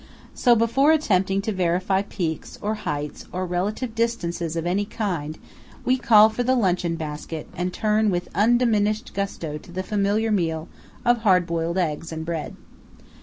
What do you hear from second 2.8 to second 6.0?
heights, or relative distances of any kind, we